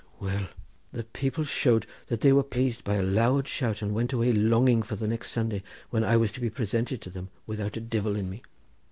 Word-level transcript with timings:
Well, 0.19 0.47
the 0.91 1.03
people 1.03 1.43
showed 1.43 1.85
that 2.07 2.21
they 2.21 2.33
were 2.33 2.41
plased 2.41 2.83
by 2.83 2.95
a 2.95 3.03
loud 3.03 3.47
shout, 3.47 3.83
and 3.83 3.93
went 3.93 4.11
away 4.13 4.33
longing 4.33 4.81
for 4.81 4.95
the 4.95 5.05
next 5.07 5.29
Sunday 5.29 5.61
when 5.91 6.03
I 6.03 6.17
was 6.17 6.31
to 6.31 6.41
be 6.41 6.49
presented 6.49 7.01
to 7.03 7.11
them 7.11 7.29
without 7.45 7.77
a 7.77 7.81
divil 7.81 8.15
in 8.15 8.27
me. 8.27 8.41